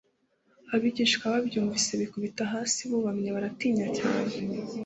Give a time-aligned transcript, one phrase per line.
[0.73, 4.33] Abigishwa babyumvise bikubita hasi bubamye, baratinya cyane